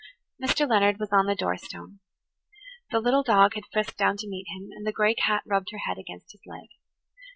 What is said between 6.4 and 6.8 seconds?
leg.